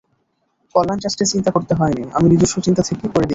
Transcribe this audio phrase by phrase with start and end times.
[0.75, 3.29] কল্যাণ ট্রাস্টের চিন্তা করতে হয়নি, আমি নিজস্ব চিন্তা থেকেই করে দিয়েছি।